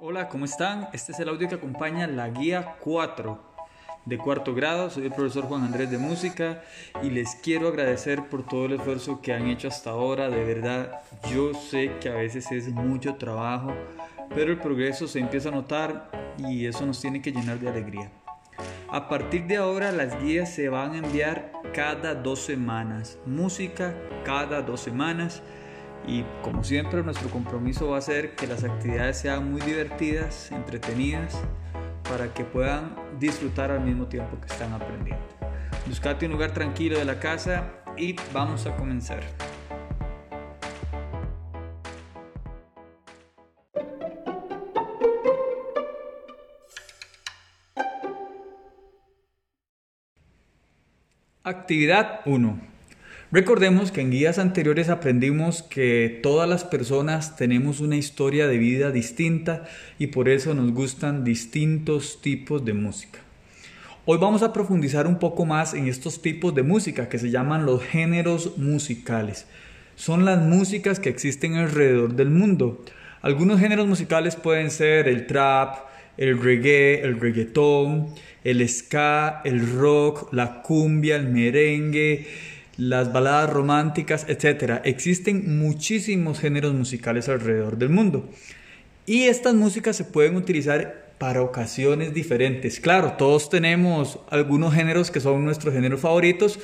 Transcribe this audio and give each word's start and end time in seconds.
Hola, 0.00 0.28
¿cómo 0.28 0.44
están? 0.44 0.88
Este 0.92 1.10
es 1.10 1.18
el 1.18 1.28
audio 1.28 1.48
que 1.48 1.56
acompaña 1.56 2.06
la 2.06 2.28
guía 2.28 2.76
4 2.78 3.36
de 4.04 4.16
cuarto 4.16 4.54
grado. 4.54 4.90
Soy 4.90 5.06
el 5.06 5.12
profesor 5.12 5.46
Juan 5.46 5.64
Andrés 5.64 5.90
de 5.90 5.98
Música 5.98 6.62
y 7.02 7.10
les 7.10 7.34
quiero 7.34 7.66
agradecer 7.66 8.28
por 8.28 8.46
todo 8.46 8.66
el 8.66 8.74
esfuerzo 8.74 9.20
que 9.20 9.32
han 9.32 9.48
hecho 9.48 9.66
hasta 9.66 9.90
ahora. 9.90 10.30
De 10.30 10.44
verdad, 10.44 11.00
yo 11.34 11.52
sé 11.52 11.96
que 12.00 12.10
a 12.10 12.14
veces 12.14 12.52
es 12.52 12.68
mucho 12.68 13.16
trabajo, 13.16 13.72
pero 14.36 14.52
el 14.52 14.60
progreso 14.60 15.08
se 15.08 15.18
empieza 15.18 15.48
a 15.48 15.52
notar 15.52 16.36
y 16.38 16.66
eso 16.66 16.86
nos 16.86 17.00
tiene 17.00 17.20
que 17.20 17.32
llenar 17.32 17.58
de 17.58 17.68
alegría. 17.68 18.08
A 18.90 19.08
partir 19.08 19.48
de 19.48 19.56
ahora 19.56 19.90
las 19.90 20.22
guías 20.22 20.48
se 20.54 20.68
van 20.68 20.92
a 20.92 20.98
enviar 20.98 21.50
cada 21.74 22.14
dos 22.14 22.38
semanas. 22.38 23.18
Música 23.26 23.96
cada 24.24 24.62
dos 24.62 24.80
semanas. 24.80 25.42
Y 26.06 26.24
como 26.42 26.64
siempre 26.64 27.02
nuestro 27.02 27.28
compromiso 27.28 27.90
va 27.90 27.98
a 27.98 28.00
ser 28.00 28.34
que 28.34 28.46
las 28.46 28.64
actividades 28.64 29.18
sean 29.18 29.50
muy 29.50 29.60
divertidas, 29.60 30.50
entretenidas, 30.52 31.38
para 32.08 32.32
que 32.32 32.44
puedan 32.44 32.94
disfrutar 33.18 33.70
al 33.70 33.80
mismo 33.80 34.06
tiempo 34.06 34.40
que 34.40 34.46
están 34.46 34.72
aprendiendo. 34.72 35.26
Buscate 35.86 36.26
un 36.26 36.32
lugar 36.32 36.52
tranquilo 36.52 36.98
de 36.98 37.04
la 37.04 37.18
casa 37.18 37.64
y 37.96 38.16
vamos 38.32 38.66
a 38.66 38.76
comenzar. 38.76 39.20
Actividad 51.48 52.20
1. 52.26 52.77
Recordemos 53.30 53.92
que 53.92 54.00
en 54.00 54.10
guías 54.10 54.38
anteriores 54.38 54.88
aprendimos 54.88 55.62
que 55.62 56.18
todas 56.22 56.48
las 56.48 56.64
personas 56.64 57.36
tenemos 57.36 57.80
una 57.80 57.96
historia 57.96 58.48
de 58.48 58.56
vida 58.56 58.90
distinta 58.90 59.64
y 59.98 60.06
por 60.06 60.30
eso 60.30 60.54
nos 60.54 60.72
gustan 60.72 61.24
distintos 61.24 62.22
tipos 62.22 62.64
de 62.64 62.72
música. 62.72 63.18
Hoy 64.06 64.16
vamos 64.16 64.42
a 64.42 64.54
profundizar 64.54 65.06
un 65.06 65.18
poco 65.18 65.44
más 65.44 65.74
en 65.74 65.88
estos 65.88 66.22
tipos 66.22 66.54
de 66.54 66.62
música 66.62 67.10
que 67.10 67.18
se 67.18 67.30
llaman 67.30 67.66
los 67.66 67.82
géneros 67.82 68.56
musicales. 68.56 69.46
Son 69.94 70.24
las 70.24 70.40
músicas 70.40 70.98
que 70.98 71.10
existen 71.10 71.56
alrededor 71.56 72.14
del 72.14 72.30
mundo. 72.30 72.82
Algunos 73.20 73.60
géneros 73.60 73.86
musicales 73.86 74.36
pueden 74.36 74.70
ser 74.70 75.06
el 75.06 75.26
trap, 75.26 75.80
el 76.16 76.40
reggae, 76.40 77.02
el 77.02 77.20
reggaetón, 77.20 78.06
el 78.42 78.66
ska, 78.66 79.42
el 79.44 79.76
rock, 79.76 80.32
la 80.32 80.62
cumbia, 80.62 81.16
el 81.16 81.28
merengue, 81.28 82.26
las 82.78 83.12
baladas 83.12 83.50
románticas, 83.50 84.24
etc. 84.28 84.80
Existen 84.84 85.58
muchísimos 85.58 86.38
géneros 86.38 86.72
musicales 86.72 87.28
alrededor 87.28 87.76
del 87.76 87.90
mundo. 87.90 88.30
Y 89.04 89.24
estas 89.24 89.54
músicas 89.54 89.96
se 89.96 90.04
pueden 90.04 90.36
utilizar 90.36 91.08
para 91.18 91.42
ocasiones 91.42 92.14
diferentes. 92.14 92.78
Claro, 92.78 93.14
todos 93.18 93.50
tenemos 93.50 94.20
algunos 94.30 94.72
géneros 94.72 95.10
que 95.10 95.18
son 95.18 95.44
nuestros 95.44 95.74
géneros 95.74 96.00
favoritos, 96.00 96.60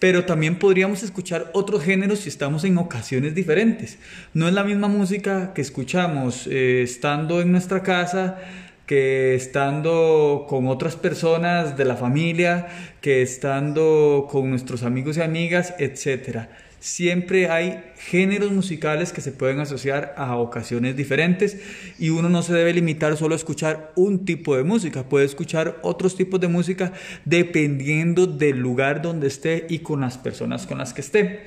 pero 0.00 0.24
también 0.24 0.58
podríamos 0.58 1.04
escuchar 1.04 1.50
otros 1.54 1.84
géneros 1.84 2.20
si 2.20 2.28
estamos 2.28 2.64
en 2.64 2.76
ocasiones 2.76 3.36
diferentes. 3.36 3.98
No 4.34 4.48
es 4.48 4.54
la 4.54 4.64
misma 4.64 4.88
música 4.88 5.52
que 5.54 5.62
escuchamos 5.62 6.48
eh, 6.48 6.82
estando 6.82 7.40
en 7.40 7.52
nuestra 7.52 7.82
casa 7.84 8.38
que 8.86 9.34
estando 9.34 10.46
con 10.48 10.66
otras 10.66 10.96
personas 10.96 11.76
de 11.76 11.84
la 11.84 11.96
familia, 11.96 12.66
que 13.00 13.22
estando 13.22 14.28
con 14.30 14.50
nuestros 14.50 14.82
amigos 14.82 15.16
y 15.16 15.22
amigas, 15.22 15.74
etc. 15.78 16.48
Siempre 16.80 17.48
hay 17.48 17.82
géneros 17.96 18.52
musicales 18.52 19.12
que 19.12 19.22
se 19.22 19.32
pueden 19.32 19.58
asociar 19.58 20.14
a 20.18 20.36
ocasiones 20.36 20.96
diferentes 20.96 21.56
y 21.98 22.10
uno 22.10 22.28
no 22.28 22.42
se 22.42 22.52
debe 22.52 22.74
limitar 22.74 23.16
solo 23.16 23.34
a 23.34 23.36
escuchar 23.38 23.92
un 23.96 24.26
tipo 24.26 24.54
de 24.54 24.64
música, 24.64 25.04
puede 25.04 25.24
escuchar 25.24 25.78
otros 25.80 26.14
tipos 26.14 26.40
de 26.40 26.48
música 26.48 26.92
dependiendo 27.24 28.26
del 28.26 28.58
lugar 28.58 29.00
donde 29.00 29.28
esté 29.28 29.66
y 29.70 29.78
con 29.78 30.02
las 30.02 30.18
personas 30.18 30.66
con 30.66 30.76
las 30.76 30.92
que 30.92 31.00
esté. 31.00 31.46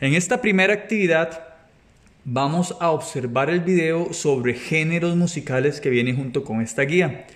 En 0.00 0.14
esta 0.14 0.42
primera 0.42 0.74
actividad 0.74 1.51
vamos 2.24 2.76
a 2.80 2.90
observar 2.90 3.50
el 3.50 3.60
video 3.60 4.12
sobre 4.12 4.54
géneros 4.54 5.16
musicales 5.16 5.80
que 5.80 5.90
viene 5.90 6.14
junto 6.14 6.44
con 6.44 6.60
esta 6.60 6.82
guía. 6.82 7.26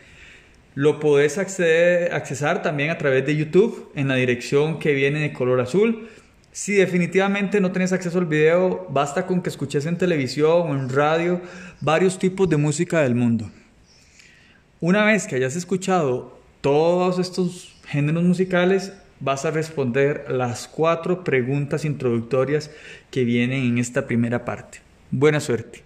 Lo 0.75 1.01
podés 1.01 1.39
acceder, 1.39 2.13
accesar 2.13 2.63
también 2.63 2.91
a 2.91 2.99
través 2.99 3.25
de 3.27 3.37
YouTube 3.37 3.91
en 3.95 4.09
la 4.09 4.15
dirección 4.15 4.79
que 4.79 4.93
viene 4.93 5.21
de 5.21 5.33
color 5.33 5.61
azul. 5.61 6.09
Si 6.53 6.75
definitivamente 6.75 7.61
no 7.61 7.73
tienes 7.73 7.93
acceso 7.93 8.19
al 8.19 8.27
video, 8.27 8.87
basta 8.91 9.27
con 9.27 9.43
que 9.43 9.49
escuches 9.49 9.87
en 9.87 9.99
televisión 9.99 10.71
o 10.71 10.75
en 10.75 10.89
radio 10.89 11.41
varios 11.81 12.19
tipos 12.19 12.49
de 12.49 12.57
música 12.57 13.03
del 13.03 13.15
mundo. 13.15 13.51
Una 14.81 15.05
vez 15.05 15.27
que 15.27 15.37
hayas 15.37 15.57
escuchado 15.57 16.39
todos 16.61 17.19
estos 17.19 17.75
géneros 17.87 18.25
musicales, 18.25 18.93
vas 19.21 19.45
a 19.45 19.51
responder 19.51 20.27
las 20.29 20.69
cuatro 20.69 21.25
preguntas 21.25 21.85
introductorias 21.85 22.71
que 23.11 23.25
vienen 23.25 23.65
en 23.65 23.79
esta 23.79 24.07
primera 24.07 24.45
parte. 24.45 24.81
Buena 25.11 25.41
suerte. 25.41 25.85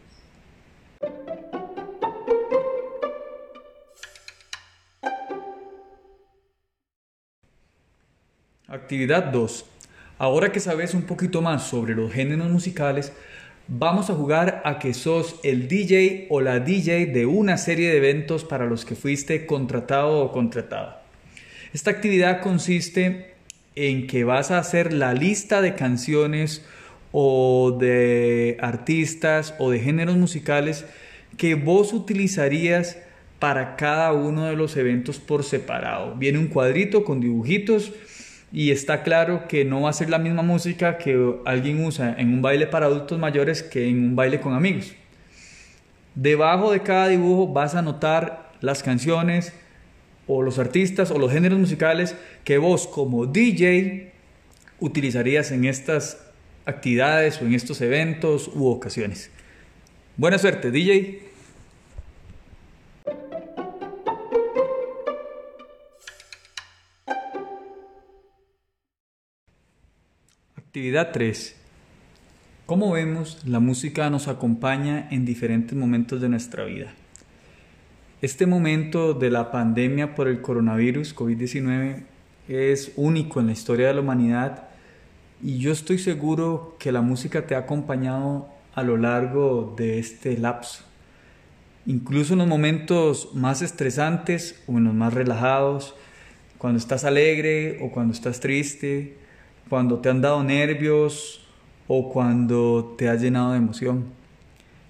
Actividad 8.66 9.24
2. 9.24 9.66
Ahora 10.18 10.52
que 10.52 10.60
sabes 10.60 10.94
un 10.94 11.02
poquito 11.02 11.42
más 11.42 11.66
sobre 11.66 11.94
los 11.94 12.12
géneros 12.12 12.48
musicales, 12.50 13.12
vamos 13.66 14.10
a 14.10 14.14
jugar 14.14 14.62
a 14.64 14.78
que 14.78 14.94
sos 14.94 15.40
el 15.42 15.66
DJ 15.66 16.26
o 16.30 16.40
la 16.40 16.60
DJ 16.60 17.06
de 17.06 17.26
una 17.26 17.56
serie 17.56 17.90
de 17.90 17.96
eventos 17.96 18.44
para 18.44 18.66
los 18.66 18.84
que 18.84 18.94
fuiste 18.94 19.46
contratado 19.46 20.20
o 20.20 20.30
contratada. 20.30 20.99
Esta 21.72 21.92
actividad 21.92 22.40
consiste 22.40 23.34
en 23.76 24.08
que 24.08 24.24
vas 24.24 24.50
a 24.50 24.58
hacer 24.58 24.92
la 24.92 25.14
lista 25.14 25.62
de 25.62 25.76
canciones 25.76 26.64
o 27.12 27.76
de 27.78 28.56
artistas 28.60 29.54
o 29.58 29.70
de 29.70 29.78
géneros 29.78 30.16
musicales 30.16 30.84
que 31.36 31.54
vos 31.54 31.92
utilizarías 31.92 32.98
para 33.38 33.76
cada 33.76 34.12
uno 34.12 34.46
de 34.46 34.56
los 34.56 34.76
eventos 34.76 35.20
por 35.20 35.44
separado. 35.44 36.16
Viene 36.16 36.38
un 36.38 36.48
cuadrito 36.48 37.04
con 37.04 37.20
dibujitos 37.20 37.92
y 38.52 38.72
está 38.72 39.04
claro 39.04 39.46
que 39.46 39.64
no 39.64 39.82
va 39.82 39.90
a 39.90 39.92
ser 39.92 40.10
la 40.10 40.18
misma 40.18 40.42
música 40.42 40.98
que 40.98 41.36
alguien 41.44 41.84
usa 41.84 42.16
en 42.18 42.34
un 42.34 42.42
baile 42.42 42.66
para 42.66 42.86
adultos 42.86 43.16
mayores 43.18 43.62
que 43.62 43.88
en 43.88 44.04
un 44.04 44.16
baile 44.16 44.40
con 44.40 44.54
amigos. 44.54 44.92
Debajo 46.16 46.72
de 46.72 46.80
cada 46.80 47.06
dibujo 47.06 47.46
vas 47.46 47.76
a 47.76 47.82
notar 47.82 48.50
las 48.60 48.82
canciones, 48.82 49.54
o 50.32 50.42
los 50.42 50.60
artistas 50.60 51.10
o 51.10 51.18
los 51.18 51.32
géneros 51.32 51.58
musicales 51.58 52.14
que 52.44 52.56
vos 52.58 52.86
como 52.86 53.26
DJ 53.26 54.12
utilizarías 54.78 55.50
en 55.50 55.64
estas 55.64 56.18
actividades 56.66 57.42
o 57.42 57.46
en 57.46 57.54
estos 57.54 57.80
eventos 57.80 58.48
u 58.54 58.68
ocasiones. 58.68 59.30
Buena 60.16 60.38
suerte, 60.38 60.70
DJ. 60.70 61.22
Actividad 70.56 71.10
3. 71.10 71.56
Como 72.66 72.92
vemos, 72.92 73.44
la 73.44 73.58
música 73.58 74.08
nos 74.10 74.28
acompaña 74.28 75.08
en 75.10 75.24
diferentes 75.24 75.76
momentos 75.76 76.20
de 76.20 76.28
nuestra 76.28 76.64
vida. 76.64 76.94
Este 78.22 78.44
momento 78.44 79.14
de 79.14 79.30
la 79.30 79.50
pandemia 79.50 80.14
por 80.14 80.28
el 80.28 80.42
coronavirus 80.42 81.16
COVID-19 81.16 82.02
es 82.48 82.92
único 82.96 83.40
en 83.40 83.46
la 83.46 83.52
historia 83.52 83.86
de 83.86 83.94
la 83.94 84.02
humanidad 84.02 84.68
y 85.42 85.56
yo 85.56 85.72
estoy 85.72 85.96
seguro 85.96 86.76
que 86.78 86.92
la 86.92 87.00
música 87.00 87.46
te 87.46 87.54
ha 87.54 87.60
acompañado 87.60 88.46
a 88.74 88.82
lo 88.82 88.98
largo 88.98 89.74
de 89.74 89.98
este 89.98 90.36
lapso. 90.36 90.84
Incluso 91.86 92.34
en 92.34 92.40
los 92.40 92.48
momentos 92.48 93.30
más 93.32 93.62
estresantes 93.62 94.62
o 94.66 94.76
en 94.76 94.84
los 94.84 94.94
más 94.94 95.14
relajados, 95.14 95.94
cuando 96.58 96.78
estás 96.78 97.04
alegre 97.04 97.78
o 97.80 97.90
cuando 97.90 98.12
estás 98.12 98.38
triste, 98.38 99.16
cuando 99.70 100.00
te 100.00 100.10
han 100.10 100.20
dado 100.20 100.44
nervios 100.44 101.48
o 101.88 102.12
cuando 102.12 102.96
te 102.98 103.08
has 103.08 103.22
llenado 103.22 103.52
de 103.52 103.56
emoción. 103.56 104.19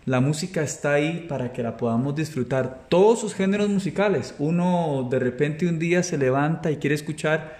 La 0.06 0.20
música 0.20 0.62
está 0.62 0.94
ahí 0.94 1.26
para 1.28 1.52
que 1.52 1.62
la 1.62 1.76
podamos 1.76 2.14
disfrutar. 2.16 2.86
Todos 2.88 3.20
sus 3.20 3.34
géneros 3.34 3.68
musicales. 3.68 4.34
Uno 4.38 5.06
de 5.10 5.18
repente 5.18 5.68
un 5.68 5.78
día 5.78 6.02
se 6.02 6.16
levanta 6.16 6.70
y 6.70 6.76
quiere 6.76 6.94
escuchar 6.94 7.58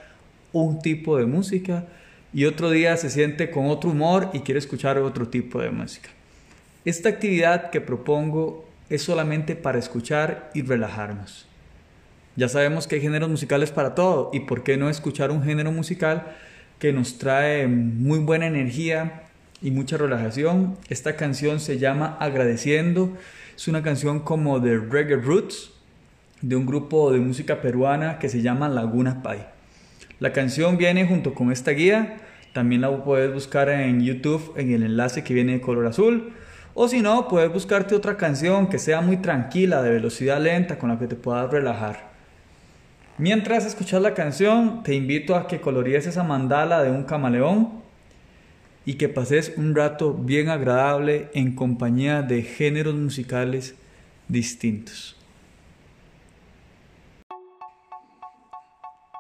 un 0.53 0.81
tipo 0.81 1.19
de 1.19 1.27
música 1.27 1.85
y 2.33 2.47
otro 2.47 2.71
día 2.71 2.97
se 2.97 3.11
siente 3.11 3.51
con 3.51 3.67
otro 3.67 3.91
humor 3.91 4.31
y 4.33 4.41
quiere 4.41 4.59
escuchar 4.59 4.99
otro 4.99 5.29
tipo 5.29 5.61
de 5.61 5.71
música. 5.71 6.09
Esta 6.85 7.11
actividad 7.11 7.71
que 7.71 7.81
propongo 7.81 8.65
es 8.89 9.03
solamente 9.03 9.55
para 9.55 9.79
escuchar 9.79 10.51
y 10.55 10.63
relajarnos. 10.63 11.47
Ya 12.37 12.49
sabemos 12.49 12.87
que 12.87 12.97
hay 12.97 13.03
géneros 13.03 13.29
musicales 13.29 13.71
para 13.71 13.95
todo 13.95 14.31
y 14.33 14.41
por 14.41 14.63
qué 14.63 14.77
no 14.77 14.89
escuchar 14.89 15.31
un 15.31 15.43
género 15.43 15.73
musical 15.73 16.37
que 16.79 16.93
nos 16.93 17.19
trae 17.19 17.67
muy 17.67 18.21
buena 18.21 18.47
energía, 18.47 19.25
y 19.63 19.71
mucha 19.71 19.97
relajación. 19.97 20.77
Esta 20.89 21.17
canción 21.17 21.61
se 21.61 21.79
llama 21.79 22.17
Agradeciendo. 22.21 23.17
Es 23.57 23.69
una 23.69 23.83
canción 23.83 24.21
como 24.21 24.61
de 24.61 24.79
reggae 24.79 25.17
roots 25.17 25.73
de 26.41 26.57
un 26.57 26.67
grupo 26.67 27.13
de 27.13 27.21
música 27.21 27.61
peruana 27.61 28.19
que 28.19 28.29
se 28.29 28.43
llama 28.43 28.69
Laguna 28.69 29.23
Pai. 29.23 29.47
La 30.19 30.33
canción 30.33 30.79
viene 30.79 31.07
junto 31.07 31.35
con 31.35 31.53
esta 31.53 31.73
guía. 31.73 32.19
También 32.53 32.81
la 32.81 33.05
puedes 33.05 33.33
buscar 33.33 33.69
en 33.69 34.03
YouTube 34.03 34.55
en 34.57 34.73
el 34.73 34.83
enlace 34.83 35.23
que 35.23 35.35
viene 35.35 35.53
de 35.53 35.61
color 35.61 35.87
azul. 35.87 36.33
O 36.75 36.89
si 36.89 37.01
no, 37.01 37.29
puedes 37.29 37.53
buscarte 37.53 37.95
otra 37.95 38.17
canción 38.17 38.69
que 38.69 38.79
sea 38.79 39.01
muy 39.01 39.19
tranquila, 39.19 39.83
de 39.83 39.91
velocidad 39.91 40.41
lenta, 40.41 40.79
con 40.79 40.89
la 40.89 40.99
que 40.99 41.07
te 41.07 41.17
puedas 41.17 41.51
relajar. 41.51 42.11
Mientras 43.19 43.67
escuchas 43.67 44.01
la 44.01 44.15
canción, 44.15 44.83
te 44.83 44.95
invito 44.95 45.37
a 45.37 45.47
que 45.47 45.61
coloríes 45.61 46.07
esa 46.07 46.23
mandala 46.23 46.83
de 46.83 46.91
un 46.91 47.05
camaleón 47.05 47.81
y 48.91 48.95
que 48.95 49.09
pases 49.09 49.53
un 49.57 49.77
rato 49.77 50.15
bien 50.15 50.49
agradable 50.49 51.31
en 51.33 51.55
compañía 51.55 52.23
de 52.23 52.43
géneros 52.43 52.97
musicales 52.97 53.77
distintos. 54.27 55.17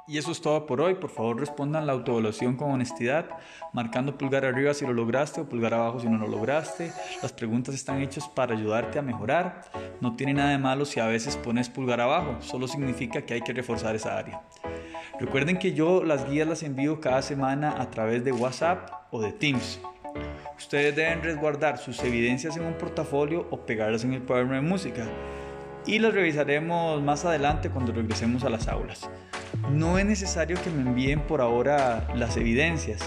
Y 0.08 0.18
eso 0.18 0.32
es 0.32 0.40
todo 0.40 0.66
por 0.66 0.80
hoy. 0.80 0.96
Por 0.96 1.08
favor, 1.08 1.38
respondan 1.38 1.86
la 1.86 1.92
autoevaluación 1.92 2.56
con 2.56 2.72
honestidad, 2.72 3.26
marcando 3.72 4.18
pulgar 4.18 4.44
arriba 4.44 4.74
si 4.74 4.84
lo 4.84 4.92
lograste 4.92 5.40
o 5.40 5.48
pulgar 5.48 5.72
abajo 5.72 6.00
si 6.00 6.08
no 6.08 6.18
lo 6.18 6.26
lograste. 6.26 6.90
Las 7.22 7.32
preguntas 7.32 7.72
están 7.72 8.02
hechas 8.02 8.26
para 8.26 8.56
ayudarte 8.56 8.98
a 8.98 9.02
mejorar. 9.02 9.70
No 10.00 10.16
tiene 10.16 10.34
nada 10.34 10.50
de 10.50 10.58
malo 10.58 10.84
si 10.84 10.98
a 10.98 11.06
veces 11.06 11.36
pones 11.36 11.68
pulgar 11.68 12.00
abajo, 12.00 12.38
solo 12.40 12.66
significa 12.66 13.22
que 13.22 13.34
hay 13.34 13.42
que 13.42 13.52
reforzar 13.52 13.94
esa 13.94 14.18
área. 14.18 14.42
Recuerden 15.20 15.58
que 15.58 15.74
yo 15.74 16.02
las 16.02 16.28
guías 16.30 16.48
las 16.48 16.62
envío 16.62 17.02
cada 17.02 17.20
semana 17.20 17.74
a 17.78 17.90
través 17.90 18.24
de 18.24 18.32
WhatsApp 18.32 18.88
o 19.10 19.20
de 19.20 19.32
Teams. 19.32 19.78
Ustedes 20.56 20.96
deben 20.96 21.22
resguardar 21.22 21.76
sus 21.76 22.02
evidencias 22.02 22.56
en 22.56 22.64
un 22.64 22.72
portafolio 22.72 23.46
o 23.50 23.66
pegarlas 23.66 24.02
en 24.04 24.14
el 24.14 24.22
cuaderno 24.22 24.54
de 24.54 24.62
música 24.62 25.04
y 25.84 25.98
las 25.98 26.14
revisaremos 26.14 27.02
más 27.02 27.26
adelante 27.26 27.68
cuando 27.68 27.92
regresemos 27.92 28.44
a 28.44 28.48
las 28.48 28.66
aulas. 28.66 29.10
No 29.70 29.98
es 29.98 30.06
necesario 30.06 30.56
que 30.64 30.70
me 30.70 30.80
envíen 30.80 31.20
por 31.20 31.42
ahora 31.42 32.08
las 32.14 32.38
evidencias. 32.38 33.02